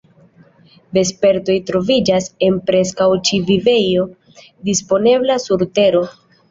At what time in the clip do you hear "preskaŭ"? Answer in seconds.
2.71-3.09